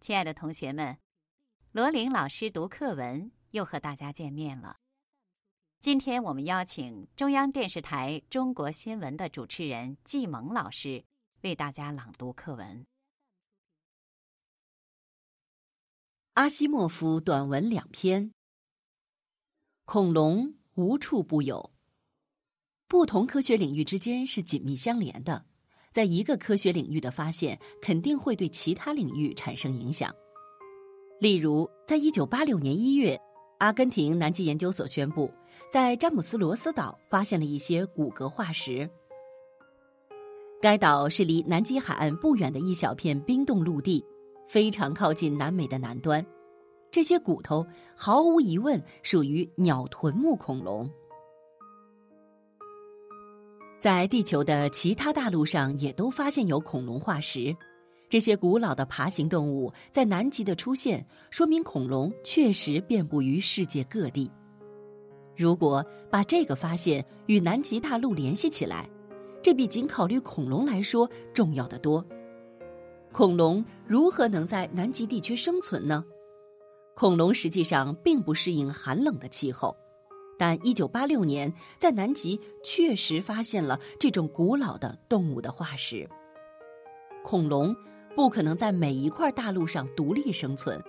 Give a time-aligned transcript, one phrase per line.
[0.00, 0.98] 亲爱的同学们，
[1.72, 4.76] 罗琳老师读课文又和大家见面了。
[5.80, 11.02] 今天我们邀请中央电视台中国新闻的主持人季萌老师
[11.40, 12.86] 为大家朗读课文。
[16.34, 18.32] 阿西莫夫短文两篇。
[19.84, 21.70] 恐龙无处不有，
[22.88, 25.44] 不同科学领域之间是紧密相连的。
[25.92, 30.12] 在一个科学领域的发现，肯定会对其他领域产生影响。
[31.20, 33.16] 例如，在一九八六年一月，
[33.58, 35.32] 阿根廷南极研究所宣布，
[35.70, 38.90] 在詹姆斯罗斯岛发现了一些骨骼化石。
[40.60, 44.04] 该岛是离南极海岸不远的一小片冰冻陆地，
[44.46, 46.24] 非常靠近南美的南端。
[46.90, 47.66] 这些骨头
[47.96, 50.88] 毫无疑问属于鸟臀目恐龙。
[53.80, 57.54] 在地球的其他大陆上，也都发现有恐龙化石。
[58.08, 64.30] 这些古老的爬行动物在南极的出现，说明恐龙确实遍布于世界各地。
[65.36, 68.88] 如果把这个发现与南极大陆联系起来，
[69.42, 72.06] 这比仅考虑恐龙来说重要的多。
[73.14, 76.04] 恐龙如何能在南极地区生存呢？
[76.96, 79.76] 恐龙实际上并不适应寒冷的气候。
[80.36, 86.08] 但一九八六年，在南极确实发现了这种古老的动物的化石。
[87.22, 87.72] 恐龙
[88.16, 90.82] 不可能在每一块大陆上独立生存，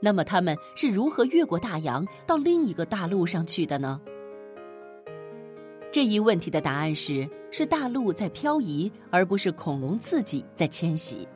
[0.00, 4.00] 那么它们是如何越过大洋到另一个大陆上去的呢？
[5.92, 11.28] 这一问题的答案是：是大陆在漂移，而不是恐龙自己在迁徙。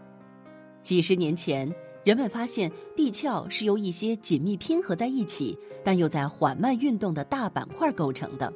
[0.84, 1.68] 几十年前。
[2.04, 8.52] 人们发现地壳是由一些紧密拼合在一起，但又在缓慢运动的大板块构成的。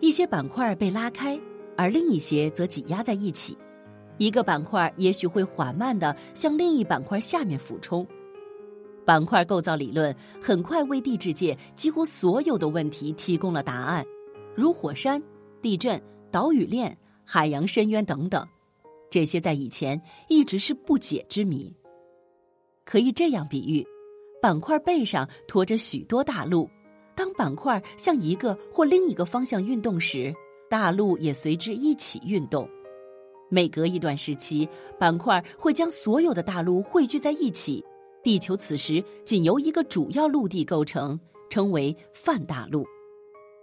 [0.00, 1.40] 一些板块被拉开，
[1.78, 3.56] 而另一些则挤压在一起。
[4.18, 8.06] 一个板块也许会缓慢地向另一板块下面俯冲。
[9.06, 14.04] 板块构造理论很快为地质界几乎所有的问题提供了答案，
[14.54, 15.22] 如火山、
[15.62, 15.98] 地震、
[16.30, 16.94] 岛屿链、
[17.24, 18.46] 海洋深渊等等。
[19.10, 21.74] 这些在以前一直是不解之谜。
[22.84, 23.86] 可以这样比喻：
[24.40, 26.68] 板块背上驮着许多大陆，
[27.14, 30.34] 当板块向一个或另一个方向运动时，
[30.70, 32.68] 大陆也随之一起运动。
[33.50, 34.68] 每隔一段时期，
[34.98, 37.84] 板块会将所有的大陆汇聚在一起。
[38.22, 41.18] 地球此时仅由一个主要陆地构成，
[41.48, 42.84] 称为泛大陆。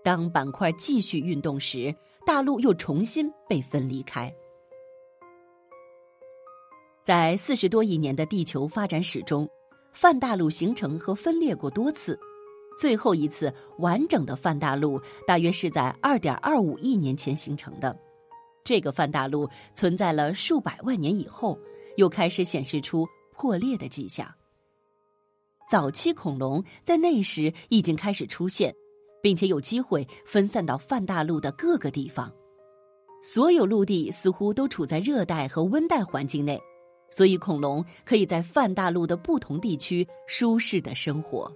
[0.03, 1.93] 当板块继续运动时，
[2.25, 4.33] 大陆又重新被分离开。
[7.05, 9.47] 在四十多亿年的地球发展史中，
[9.93, 12.19] 泛大陆形成和分裂过多次，
[12.79, 17.95] 最后一次完整的泛大陆大约是在二点二五亿年前形成的。
[18.63, 21.59] 这个泛大陆存在了数百万年以后，
[21.97, 23.05] 又开始显示出
[23.35, 24.27] 破裂的迹象。
[25.69, 28.73] 早期恐龙在那时已经开始出现，
[29.21, 32.33] 并且有机会分散到泛大陆的各个地方。
[33.21, 36.59] 所有陆地似乎都处在热带和温带环境内。
[37.09, 41.51] 所以，恐龙可以在泛大陆的不同地区舒适的生活。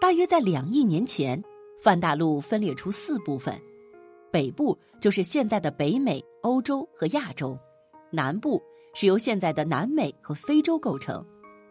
[0.00, 1.42] 大约在两亿年前，
[1.78, 3.60] 泛大陆分裂出四部分：
[4.30, 7.58] 北部就是现在的北美、欧洲和亚洲；
[8.10, 8.62] 南部
[8.94, 11.22] 是由现在的南美和非洲构成；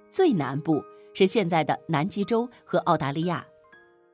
[0.10, 0.84] 最南部
[1.16, 3.44] 是现在的南极洲和澳大利亚；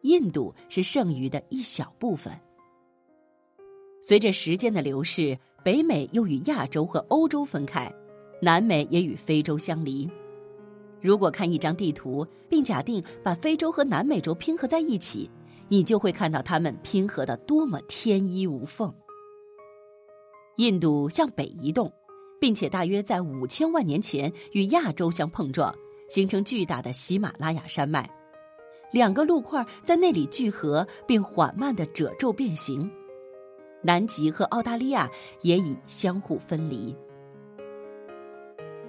[0.03, 2.33] 印度是剩余的一小部分。
[4.01, 7.91] 随着时间的流逝，北美又与亚洲和欧洲分开，
[8.39, 10.07] 南美也与非洲相离。
[11.01, 15.27] 如果看一张地图，并假定把非洲和南美洲拼合在一起，
[15.67, 18.93] 你就会看到它们拼合的多么天衣无缝。
[20.57, 21.91] 印度向北移动，
[22.39, 25.73] 并且大约在五千万年前与亚洲相碰撞，
[26.07, 28.07] 形成巨大的喜马拉雅山脉。
[28.91, 32.87] 两个陆块在那里聚合，并缓慢的褶皱变形。
[33.85, 35.07] 南极和澳大利亚
[35.43, 36.95] 也已相互分离。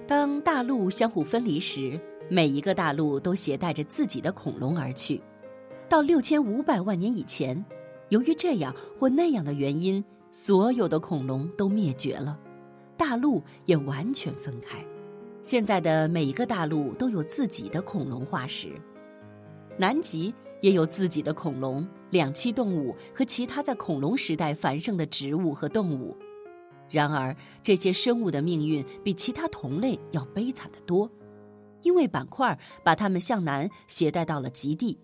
[0.07, 1.99] 当大陆相互分离时，
[2.31, 5.21] 每一个大陆都携带着自己的恐龙而去。
[5.87, 7.63] 到六千五百万年以前，
[8.09, 12.39] 由于这样或那样的原因，所有的恐龙都灭绝了，
[12.97, 14.83] 大陆也完全分开。
[15.43, 18.69] 现在的每一个大陆都有自己的恐龙化石。
[19.77, 20.33] 南极。
[20.61, 26.15] 也有自己的恐龙、两栖动物和其他在恐龙时代繁盛的植物和动物。
[26.89, 31.11] 然而，这些生物的命运比其他同类要悲惨得多，
[31.81, 34.97] 因为板块把它们向南携带到了极地。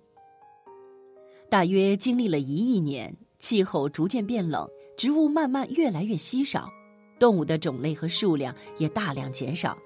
[1.49, 6.69] 大约经历了一亿年，气候逐渐变冷，植物慢慢越来越稀少，
[7.19, 9.77] 动物的种类和数量也大量减少。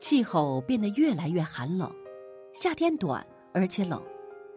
[0.00, 1.88] 气候变得越来越寒冷，
[2.54, 4.02] 夏天短而且冷，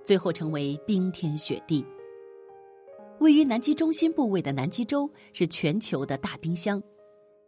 [0.05, 1.83] 最后成为冰天雪地。
[3.19, 6.81] 位于南极中心部位的南极洲是全球的大冰箱，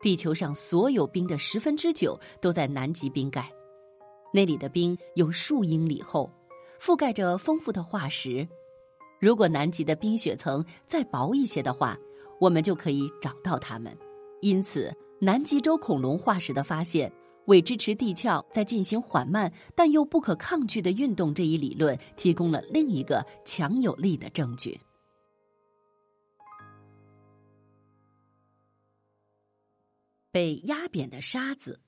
[0.02, 3.52] 地球上所有冰的十分之九都在南极冰盖，
[4.34, 6.32] 那里的冰有数英里厚，
[6.80, 8.48] 覆盖着丰富的化石。
[9.20, 11.98] 如果南极的冰雪层再薄一些的话，
[12.40, 13.96] 我们就可以找到它们。
[14.42, 17.12] 因此，南极洲恐龙化石的发现，
[17.48, 24.80] 为支持地壳在进行缓慢但又不可抗拒的运动这一理论提供了另一个强有力的证据。
[30.30, 31.80] 被压扁的沙子，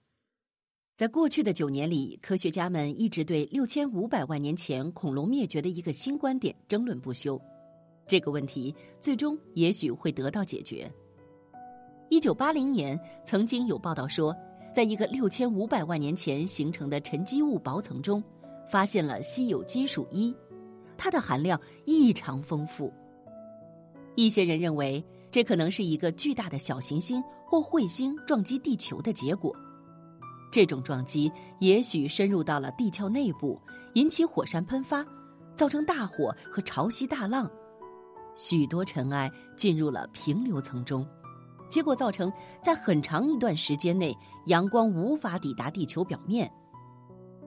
[0.96, 7.40] 在过去的九年里，科学家们一直对六千五百万年前恐龙灭绝的一个新观点争论不休。
[8.08, 10.92] 这个问题最终也许会得到解决。
[12.10, 14.36] 一九八零年，曾经有报道说，
[14.74, 18.24] 在一个六千五百万年前形成的沉积物薄层中，
[18.70, 20.36] 发现了稀有金属一，
[20.98, 22.94] 它的含量异常丰富。
[24.16, 25.04] 一些人认为。
[25.32, 29.56] 这可能是一个巨大的小行星或彗星撞击地球的结果。
[30.52, 33.62] 这种撞击也许深入到了地壳内部，
[33.94, 35.06] 引起火山喷发，
[35.56, 37.48] 造成大火和潮汐大浪。
[38.36, 41.06] 许多尘埃进入了平流层中，
[41.70, 42.32] 结果造成
[42.62, 44.14] 在很长一段时间内
[44.48, 46.52] 阳光无法抵达地球表面。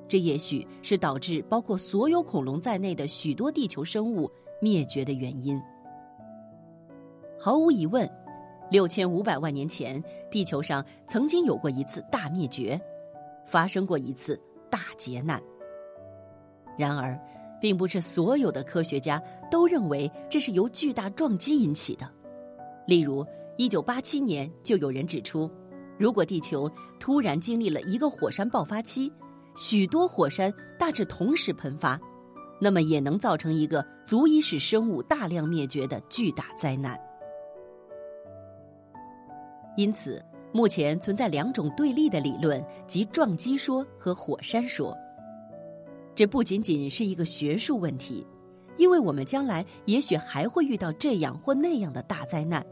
[0.09, 4.31] 这也许是导致包括所有恐龙在内的许多地球生物
[4.61, 5.61] 灭绝的原因。
[7.39, 8.09] 毫无疑问，
[8.71, 12.81] 六千五百万年前，地球上曾经有过一次大灭绝，
[13.47, 14.41] 发生过一次
[14.71, 15.43] 大劫难。
[16.79, 17.19] 然而，
[17.61, 22.09] 并不是所有的科学家都认为这是由巨大撞击引起的。
[22.87, 23.27] 例如，
[23.59, 25.51] 一九八七年就有人指出，
[25.99, 29.13] 如果地球突然经历了一个火山爆发期，
[29.55, 32.01] 许多火山大致同时喷发，
[32.61, 36.99] 那么也能造成一个足以使生物大量灭绝的巨大灾难。
[39.77, 40.23] 因此，
[40.53, 44.97] 目前存在两种对立的理论，即撞击说和火山说。
[46.15, 48.27] 这不仅仅是一个学术问题，
[48.77, 52.65] 因为我们将来也许还会遇到这样或那样的大灾难。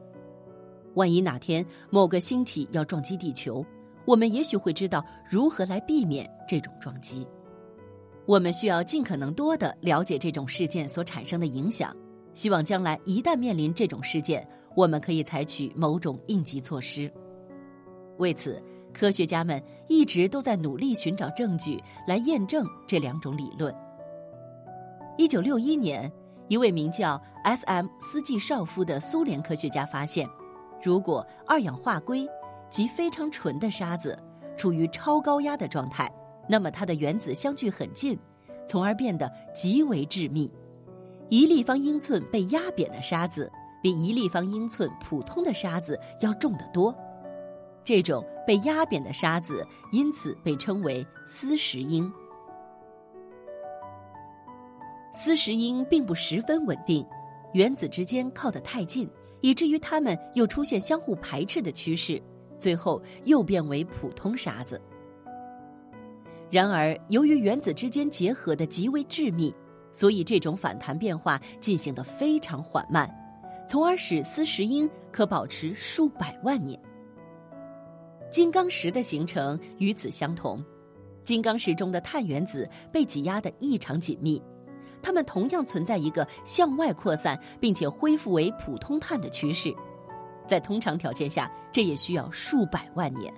[0.94, 3.64] 万一哪天某个星体要撞击地球，
[4.04, 7.26] 我们也许会知道如何来避免这种撞击。
[8.26, 11.94] 我们需要尽可能多的了解这种事件所产生的影响，
[12.34, 14.46] 希望将来一旦面临这种事件。
[14.76, 17.12] 我们可以采取某种应急措施。
[18.19, 18.62] 为此，
[18.93, 23.75] 科学家们一直都在努力寻找证据来验证这两种理论。
[25.19, 26.10] 一九六一年，
[26.46, 27.88] 一位名叫 S.M.
[27.98, 30.25] 斯季绍夫的苏联科学家发现，
[30.82, 32.29] 如果二氧化硅
[32.69, 34.19] 及非常纯的沙子
[34.56, 36.11] 处于超高压的状态，
[36.49, 38.19] 那么它的原子相距很近，
[38.67, 40.50] 从而变得极为致密。
[41.29, 43.50] 一立方英寸被压扁的沙子。
[43.82, 46.94] 比一立方英寸普通的沙子要重得多，
[47.82, 52.12] 这种被压扁的沙子因此被称为丝石英。
[55.15, 57.06] 丝石英并不十分稳定，
[57.55, 59.10] 原子之间靠得太近，
[59.41, 62.20] 以至于它们又出现相互排斥的趋势，
[62.59, 64.81] 最后又变为普通沙子。
[66.51, 69.55] 然而，由于原子之间结合的极为致密，
[69.93, 73.09] 所以这种反弹变化进行的非常缓慢。
[73.69, 76.77] 从而使丝石英可保持数百万年。
[78.29, 80.61] 金刚石的形成与此相同，
[81.23, 84.43] 金刚石中的碳原子被挤压得异常紧密，
[85.02, 89.74] 它们同样存在一个向外扩散并且恢复为普通碳的趋势。
[90.46, 93.32] 在通常条件下，这也需要数百万年。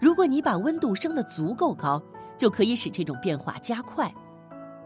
[0.00, 2.02] 如果你把温度升得足够高，
[2.36, 4.12] 就可以使这种变化加快。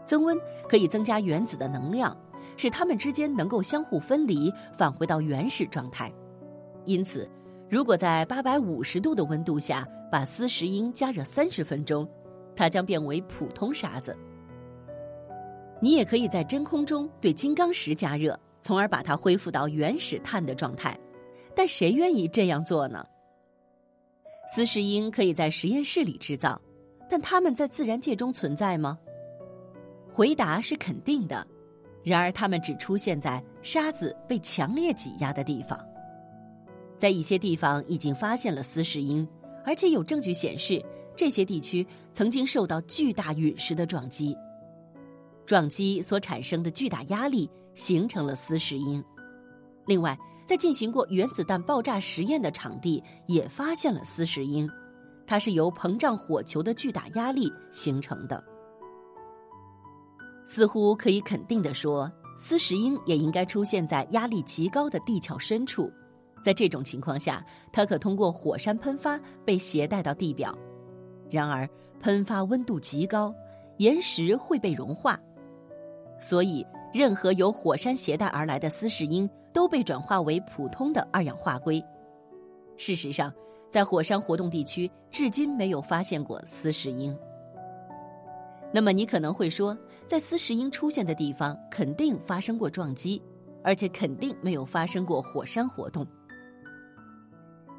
[0.05, 2.15] 增温可以增加原子的能量。
[2.57, 6.11] 使它们之间能够相互分离，返回到原始状态。
[6.85, 7.27] 因此，
[7.69, 12.07] 如果在八百五十度的温度下把丝石英加热三十分钟，
[12.55, 14.15] 它将变为普通沙子。
[15.81, 20.97] 你也可以在真空中对金刚石加热，从而把它恢复到原始碳的状态。
[21.55, 23.03] 但谁愿意这样做呢？
[24.53, 26.61] 丝石英可以在实验室里制造，
[27.09, 28.97] 但它们在自然界中存在吗？
[30.09, 31.45] 回答是肯定的。
[32.03, 35.79] 然而，它们只出现在沙子被强烈挤压的地方。
[36.97, 39.27] 在一些地方已经发现了丝石英，
[39.65, 40.83] 而且有证据显示，
[41.15, 44.37] 这些地区曾经受到巨大陨石的撞击，
[45.45, 49.03] 撞击所产生的巨大压力形成了丝石英。
[49.85, 54.69] 另外，在进行过原子弹爆炸实验的场地也发现了丝石英，
[55.25, 58.43] 它是由膨胀火球的巨大压力形成的。
[60.45, 65.91] 似乎可以肯定地说，丝石英也应该出现在压力极高的地壳深处。
[66.43, 70.57] 在这种情况下，它可通过火山喷发被携带到地表。
[71.29, 71.69] 然而，
[71.99, 73.33] 喷发温度极高，
[73.77, 75.17] 岩石会被融化，
[76.21, 81.83] 所以任何由火山携带而来的丝石英都被转化为普通的二氧化硅。
[82.77, 83.33] 事实上，
[83.69, 87.17] 在火山活动地区，至今没有发现过丝石英。
[88.71, 93.21] 那么，你可能会说，在丝石英出现的地方肯定发生过撞击，
[93.63, 96.07] 而且肯定没有发生过火山活动。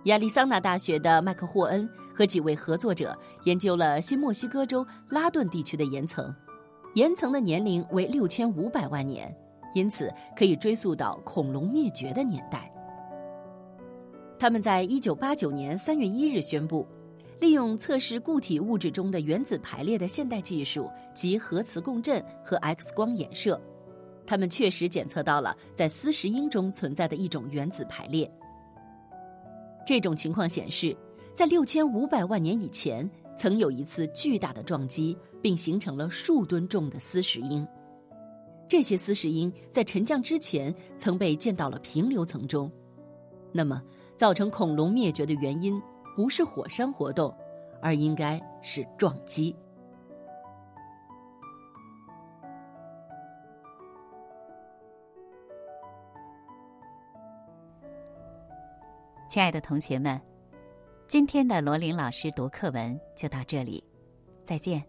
[0.04, 6.34] 亚利桑那大学的麦克霍恩和几位合作者研究了新墨西哥州拉顿地区的岩层，
[6.94, 9.34] 岩层的年龄为六千五百万年，
[9.74, 12.70] 因此可以追溯到恐龙灭绝的年代。
[14.38, 16.86] 他们在一九八九年三月一日宣布，
[17.38, 23.58] 利用测试固体物质中的原子排列的现代技术及核磁共振和 X 光衍射，
[24.26, 28.30] 他们确实检测到了在丝石英中存在的一种原子排列。
[29.86, 30.94] 这种情况显示，
[31.34, 37.66] 在六千五百万年以前，曾有一次巨大的撞击，并形成了数吨重的丝石英。
[38.68, 42.70] 这些丝石英在沉降之前曾被溅到了平流层中。
[43.52, 43.82] 那么，
[44.16, 45.80] 造成恐龙灭绝的原因
[46.16, 47.34] 不是火山活动，
[47.82, 49.54] 而应该是撞击。
[59.28, 60.20] 亲爱的同学们，
[61.12, 63.84] 今天的罗琳老师读课文就到这里，
[64.44, 64.82] 再见。